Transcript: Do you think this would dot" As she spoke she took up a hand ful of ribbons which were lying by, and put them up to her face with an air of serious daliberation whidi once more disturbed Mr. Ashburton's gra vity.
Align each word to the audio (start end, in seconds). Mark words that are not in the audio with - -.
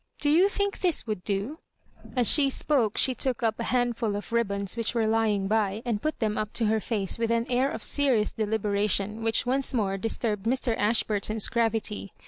Do 0.19 0.31
you 0.31 0.49
think 0.49 0.79
this 0.79 1.05
would 1.05 1.23
dot" 1.23 1.57
As 2.15 2.27
she 2.27 2.49
spoke 2.49 2.97
she 2.97 3.13
took 3.13 3.43
up 3.43 3.59
a 3.59 3.65
hand 3.65 3.97
ful 3.97 4.15
of 4.15 4.31
ribbons 4.31 4.75
which 4.75 4.95
were 4.95 5.05
lying 5.05 5.47
by, 5.47 5.83
and 5.85 6.01
put 6.01 6.17
them 6.17 6.39
up 6.39 6.53
to 6.53 6.65
her 6.65 6.81
face 6.81 7.19
with 7.19 7.29
an 7.29 7.45
air 7.51 7.69
of 7.69 7.83
serious 7.83 8.31
daliberation 8.33 9.21
whidi 9.21 9.45
once 9.45 9.75
more 9.75 9.97
disturbed 9.97 10.47
Mr. 10.47 10.75
Ashburton's 10.75 11.47
gra 11.49 11.69
vity. 11.69 12.09